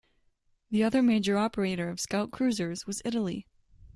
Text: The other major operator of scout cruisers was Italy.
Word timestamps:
The 0.71 0.83
other 0.83 1.03
major 1.03 1.37
operator 1.37 1.87
of 1.87 1.99
scout 1.99 2.31
cruisers 2.31 2.87
was 2.87 3.03
Italy. 3.05 3.45